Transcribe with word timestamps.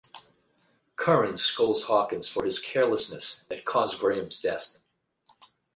Curran 0.95 1.37
scolds 1.37 1.83
Hawkins 1.83 2.27
for 2.27 2.43
his 2.43 2.57
carelessness 2.57 3.45
that 3.49 3.65
caused 3.65 3.99
Graham's 3.99 4.41
death. 4.41 4.79